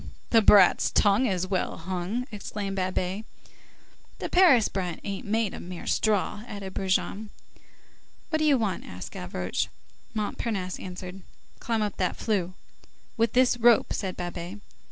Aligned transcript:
"The 0.31 0.41
brat's 0.41 0.89
tongue's 0.89 1.45
well 1.45 1.77
hung!" 1.77 2.25
exclaimed 2.31 2.75
Babet. 2.77 3.23
"The 4.17 4.29
Paris 4.29 4.67
brat 4.67 4.99
ain't 5.03 5.27
made 5.27 5.53
of 5.53 5.61
straw," 5.91 6.43
added 6.47 6.73
Brujon. 6.73 7.29
"What 8.31 8.39
do 8.39 8.45
you 8.45 8.57
want?" 8.57 8.83
asked 8.83 9.11
Gavroche. 9.11 9.67
Montparnasse 10.15 10.79
answered:— 10.79 11.21
"Climb 11.59 11.83
up 11.83 11.97
that 11.97 12.15
flue." 12.17 12.55
"With 13.15 13.33
this 13.33 13.57
rope," 13.57 13.93
said 13.93 14.17
Babet. 14.17 14.57